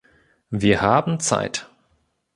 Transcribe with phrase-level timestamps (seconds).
[0.49, 1.69] Wir haben Zeit.